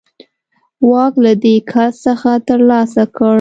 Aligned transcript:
واک 0.89 1.13
له 1.25 1.33
دې 1.43 1.55
کس 1.71 1.93
څخه 2.05 2.31
ترلاسه 2.47 3.03
کړ. 3.15 3.29